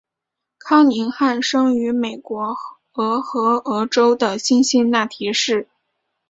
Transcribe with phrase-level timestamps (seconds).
[0.57, 2.55] 康宁汉生于美国
[2.93, 5.67] 俄亥俄州的辛辛那提市。